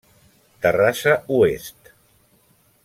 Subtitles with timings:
[0.63, 1.93] Terrassa Oest.